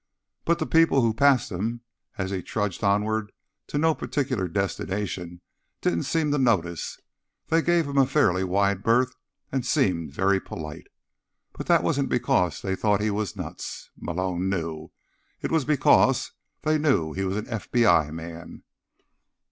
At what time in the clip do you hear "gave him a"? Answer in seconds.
7.61-8.07